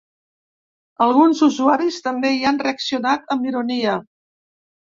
Alguns 1.05 1.41
usuaris 1.49 2.01
també 2.07 2.33
hi 2.37 2.41
han 2.53 2.59
reaccionat 2.65 3.33
amb 3.37 3.49
ironia. 3.53 4.01